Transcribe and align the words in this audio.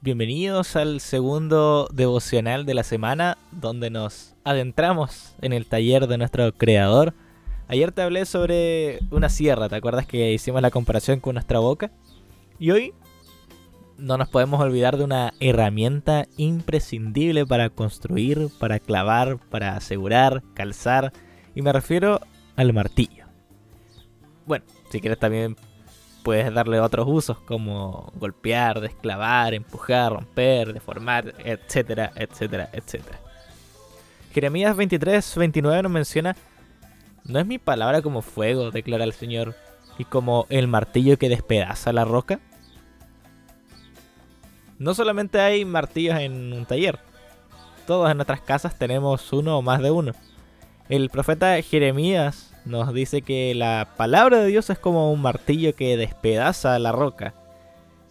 Bienvenidos 0.00 0.76
al 0.76 1.00
segundo 1.00 1.88
devocional 1.92 2.64
de 2.64 2.74
la 2.74 2.84
semana 2.84 3.36
donde 3.50 3.90
nos 3.90 4.36
adentramos 4.44 5.34
en 5.42 5.52
el 5.52 5.66
taller 5.66 6.06
de 6.06 6.18
nuestro 6.18 6.52
creador. 6.52 7.14
Ayer 7.66 7.90
te 7.90 8.02
hablé 8.02 8.24
sobre 8.24 9.00
una 9.10 9.28
sierra, 9.28 9.68
¿te 9.68 9.74
acuerdas 9.74 10.06
que 10.06 10.32
hicimos 10.32 10.62
la 10.62 10.70
comparación 10.70 11.18
con 11.18 11.34
nuestra 11.34 11.58
boca? 11.58 11.90
Y 12.60 12.70
hoy 12.70 12.94
no 13.96 14.16
nos 14.16 14.28
podemos 14.28 14.60
olvidar 14.60 14.98
de 14.98 15.04
una 15.04 15.34
herramienta 15.40 16.26
imprescindible 16.36 17.44
para 17.44 17.68
construir, 17.68 18.50
para 18.60 18.78
clavar, 18.78 19.40
para 19.50 19.74
asegurar, 19.74 20.44
calzar, 20.54 21.12
y 21.56 21.62
me 21.62 21.72
refiero 21.72 22.20
al 22.54 22.72
martillo. 22.72 23.26
Bueno, 24.46 24.64
si 24.90 25.00
quieres 25.00 25.18
también 25.18 25.56
puedes 26.28 26.52
darle 26.52 26.78
otros 26.78 27.06
usos 27.08 27.38
como 27.38 28.12
golpear, 28.16 28.82
desclavar, 28.82 29.54
empujar, 29.54 30.12
romper, 30.12 30.74
deformar, 30.74 31.34
etcétera, 31.38 32.12
etcétera, 32.14 32.68
etcétera. 32.70 33.18
Jeremías 34.34 34.76
23, 34.76 35.36
29 35.36 35.82
nos 35.84 35.90
menciona, 35.90 36.36
¿no 37.24 37.38
es 37.38 37.46
mi 37.46 37.58
palabra 37.58 38.02
como 38.02 38.20
fuego, 38.20 38.70
declara 38.70 39.04
el 39.04 39.14
Señor, 39.14 39.54
y 39.96 40.04
como 40.04 40.44
el 40.50 40.68
martillo 40.68 41.16
que 41.16 41.30
despedaza 41.30 41.94
la 41.94 42.04
roca? 42.04 42.40
No 44.78 44.92
solamente 44.92 45.40
hay 45.40 45.64
martillos 45.64 46.18
en 46.18 46.52
un 46.52 46.66
taller, 46.66 46.98
todos 47.86 48.10
en 48.10 48.18
nuestras 48.18 48.42
casas 48.42 48.78
tenemos 48.78 49.32
uno 49.32 49.56
o 49.56 49.62
más 49.62 49.80
de 49.80 49.90
uno. 49.90 50.12
El 50.90 51.08
profeta 51.08 51.58
Jeremías 51.62 52.52
nos 52.68 52.92
dice 52.92 53.22
que 53.22 53.54
la 53.54 53.88
palabra 53.96 54.38
de 54.38 54.48
Dios 54.48 54.68
es 54.70 54.78
como 54.78 55.10
un 55.10 55.22
martillo 55.22 55.74
que 55.74 55.96
despedaza 55.96 56.78
la 56.78 56.92
roca. 56.92 57.34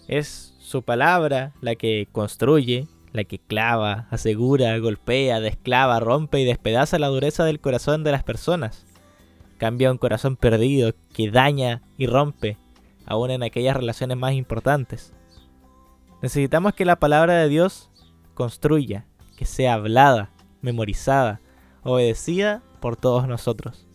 Es 0.08 0.56
su 0.60 0.82
palabra 0.82 1.54
la 1.62 1.76
que 1.76 2.08
construye, 2.12 2.88
la 3.14 3.24
que 3.24 3.40
clava, 3.40 4.08
asegura, 4.10 4.78
golpea, 4.80 5.40
desclava, 5.40 6.00
rompe 6.00 6.40
y 6.40 6.46
despedaza 6.46 6.98
la 6.98 7.08
dureza 7.08 7.46
del 7.46 7.60
corazón 7.60 8.04
de 8.04 8.12
las 8.12 8.24
personas. 8.24 8.86
Cambia 9.58 9.92
un 9.92 9.98
corazón 9.98 10.36
perdido 10.36 10.94
que 11.14 11.30
daña 11.30 11.82
y 11.98 12.08
rompe, 12.08 12.58
aún 13.06 13.32
en 13.32 13.44
aquellas 13.44 13.78
relaciones 13.78 14.18
más 14.18 14.34
importantes. 14.34 15.14
Necesitamos 16.22 16.74
que 16.74 16.86
la 16.86 16.98
palabra 16.98 17.36
de 17.36 17.50
Dios 17.50 17.92
construya, 18.34 19.06
que 19.38 19.46
sea 19.46 19.76
hablada, 19.76 20.32
memorizada, 20.62 21.42
obedecida 21.84 22.64
por 22.80 22.98
todos 22.98 23.28
nosotros. 23.28 23.87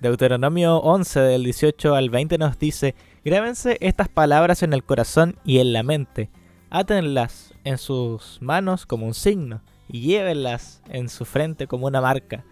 Deuteronomio 0.00 0.76
11 0.76 1.18
del 1.20 1.42
18 1.42 1.96
al 1.96 2.08
20 2.08 2.38
nos 2.38 2.56
dice, 2.56 2.94
grábense 3.24 3.78
estas 3.80 4.08
palabras 4.08 4.62
en 4.62 4.72
el 4.72 4.84
corazón 4.84 5.36
y 5.44 5.58
en 5.58 5.72
la 5.72 5.82
mente, 5.82 6.30
átenlas 6.70 7.52
en 7.64 7.78
sus 7.78 8.38
manos 8.40 8.86
como 8.86 9.06
un 9.06 9.14
signo 9.14 9.60
y 9.88 10.02
llévenlas 10.02 10.82
en 10.88 11.08
su 11.08 11.24
frente 11.24 11.66
como 11.66 11.88
una 11.88 12.00
marca. 12.00 12.44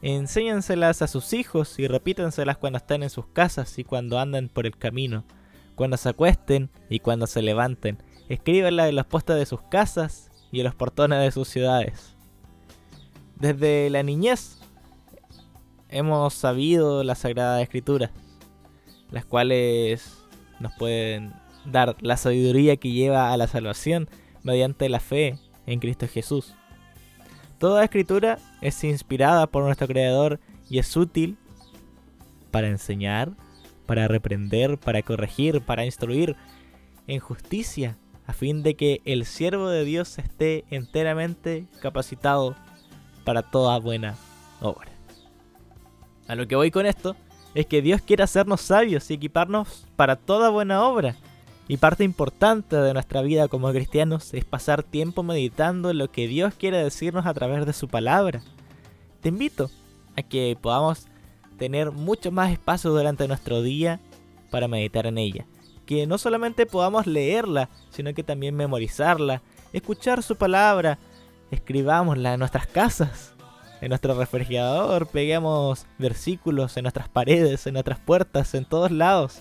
Enséñenselas 0.00 1.02
a 1.02 1.06
sus 1.06 1.34
hijos 1.34 1.78
y 1.78 1.88
repítenselas 1.88 2.56
cuando 2.56 2.78
estén 2.78 3.02
en 3.02 3.10
sus 3.10 3.26
casas 3.26 3.78
y 3.78 3.84
cuando 3.84 4.18
anden 4.18 4.48
por 4.48 4.64
el 4.64 4.76
camino, 4.78 5.24
cuando 5.74 5.98
se 5.98 6.08
acuesten 6.08 6.70
y 6.88 7.00
cuando 7.00 7.26
se 7.26 7.42
levanten. 7.42 8.02
Escríbenlas 8.30 8.88
en 8.88 8.96
las 8.96 9.06
postas 9.06 9.36
de 9.36 9.44
sus 9.44 9.60
casas 9.60 10.30
y 10.50 10.60
en 10.60 10.64
los 10.64 10.74
portones 10.74 11.20
de 11.20 11.32
sus 11.32 11.48
ciudades. 11.48 12.16
Desde 13.36 13.90
la 13.90 14.02
niñez 14.02 14.63
hemos 15.94 16.34
sabido 16.34 17.04
la 17.04 17.14
Sagrada 17.14 17.62
Escritura, 17.62 18.10
las 19.12 19.24
cuales 19.24 20.18
nos 20.58 20.72
pueden 20.74 21.32
dar 21.64 21.96
la 22.00 22.16
sabiduría 22.16 22.76
que 22.76 22.90
lleva 22.90 23.32
a 23.32 23.36
la 23.36 23.46
salvación 23.46 24.08
mediante 24.42 24.88
la 24.88 24.98
fe 24.98 25.38
en 25.66 25.78
Cristo 25.78 26.08
Jesús. 26.08 26.54
Toda 27.58 27.84
escritura 27.84 28.38
es 28.60 28.82
inspirada 28.82 29.46
por 29.46 29.62
nuestro 29.62 29.86
Creador 29.86 30.40
y 30.68 30.80
es 30.80 30.96
útil 30.96 31.38
para 32.50 32.66
enseñar, 32.66 33.30
para 33.86 34.08
reprender, 34.08 34.78
para 34.78 35.00
corregir, 35.02 35.60
para 35.60 35.84
instruir 35.84 36.34
en 37.06 37.20
justicia, 37.20 37.96
a 38.26 38.32
fin 38.32 38.64
de 38.64 38.74
que 38.74 39.00
el 39.04 39.26
siervo 39.26 39.68
de 39.68 39.84
Dios 39.84 40.18
esté 40.18 40.64
enteramente 40.70 41.66
capacitado 41.80 42.56
para 43.24 43.42
toda 43.42 43.78
buena 43.78 44.16
obra. 44.60 44.93
A 46.26 46.34
lo 46.34 46.46
que 46.48 46.56
voy 46.56 46.70
con 46.70 46.86
esto 46.86 47.16
es 47.54 47.66
que 47.66 47.82
Dios 47.82 48.00
quiere 48.00 48.22
hacernos 48.22 48.60
sabios 48.60 49.10
y 49.10 49.14
equiparnos 49.14 49.86
para 49.96 50.16
toda 50.16 50.50
buena 50.50 50.84
obra. 50.84 51.16
Y 51.68 51.78
parte 51.78 52.04
importante 52.04 52.76
de 52.76 52.92
nuestra 52.92 53.22
vida 53.22 53.48
como 53.48 53.70
cristianos 53.70 54.34
es 54.34 54.44
pasar 54.44 54.82
tiempo 54.82 55.22
meditando 55.22 55.90
en 55.90 55.98
lo 55.98 56.10
que 56.10 56.28
Dios 56.28 56.54
quiere 56.54 56.82
decirnos 56.82 57.26
a 57.26 57.34
través 57.34 57.64
de 57.64 57.72
su 57.72 57.88
palabra. 57.88 58.42
Te 59.20 59.30
invito 59.30 59.70
a 60.16 60.22
que 60.22 60.58
podamos 60.60 61.06
tener 61.58 61.90
mucho 61.90 62.30
más 62.30 62.52
espacio 62.52 62.90
durante 62.90 63.28
nuestro 63.28 63.62
día 63.62 64.00
para 64.50 64.68
meditar 64.68 65.06
en 65.06 65.18
ella. 65.18 65.46
Que 65.86 66.06
no 66.06 66.18
solamente 66.18 66.66
podamos 66.66 67.06
leerla, 67.06 67.70
sino 67.90 68.12
que 68.14 68.22
también 68.22 68.56
memorizarla, 68.56 69.42
escuchar 69.72 70.22
su 70.22 70.36
palabra, 70.36 70.98
escribámosla 71.50 72.34
en 72.34 72.40
nuestras 72.40 72.66
casas, 72.66 73.33
en 73.80 73.88
nuestro 73.88 74.14
refrigerador, 74.14 75.06
peguemos 75.06 75.86
versículos 75.98 76.76
en 76.76 76.84
nuestras 76.84 77.08
paredes, 77.08 77.66
en 77.66 77.74
nuestras 77.74 77.98
puertas, 77.98 78.54
en 78.54 78.64
todos 78.64 78.90
lados. 78.90 79.40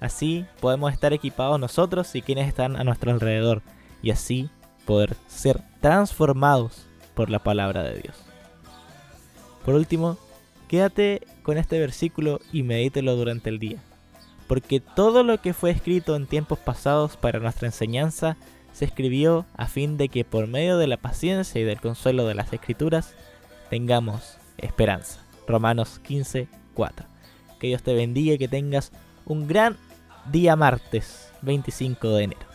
Así 0.00 0.46
podemos 0.60 0.92
estar 0.92 1.12
equipados 1.12 1.58
nosotros 1.58 2.14
y 2.14 2.22
quienes 2.22 2.48
están 2.48 2.76
a 2.76 2.84
nuestro 2.84 3.10
alrededor. 3.10 3.62
Y 4.02 4.10
así 4.10 4.50
poder 4.84 5.16
ser 5.26 5.60
transformados 5.80 6.86
por 7.14 7.30
la 7.30 7.40
palabra 7.40 7.82
de 7.82 8.00
Dios. 8.00 8.16
Por 9.64 9.74
último, 9.74 10.16
quédate 10.68 11.26
con 11.42 11.58
este 11.58 11.78
versículo 11.78 12.40
y 12.52 12.62
medítelo 12.62 13.16
durante 13.16 13.50
el 13.50 13.58
día. 13.58 13.78
Porque 14.46 14.80
todo 14.80 15.24
lo 15.24 15.40
que 15.40 15.52
fue 15.52 15.70
escrito 15.70 16.16
en 16.16 16.26
tiempos 16.26 16.58
pasados 16.58 17.16
para 17.16 17.40
nuestra 17.40 17.68
enseñanza 17.68 18.36
se 18.72 18.84
escribió 18.84 19.44
a 19.56 19.66
fin 19.66 19.96
de 19.96 20.08
que 20.08 20.24
por 20.24 20.46
medio 20.46 20.78
de 20.78 20.86
la 20.86 20.96
paciencia 20.96 21.60
y 21.60 21.64
del 21.64 21.80
consuelo 21.80 22.26
de 22.26 22.34
las 22.34 22.52
escrituras 22.52 23.14
tengamos 23.70 24.38
esperanza. 24.56 25.20
Romanos 25.46 26.00
15, 26.00 26.48
4. 26.74 27.06
Que 27.58 27.68
Dios 27.68 27.82
te 27.82 27.94
bendiga 27.94 28.34
y 28.34 28.38
que 28.38 28.48
tengas 28.48 28.92
un 29.24 29.46
gran 29.46 29.76
día 30.30 30.56
martes 30.56 31.32
25 31.42 32.08
de 32.10 32.24
enero. 32.24 32.47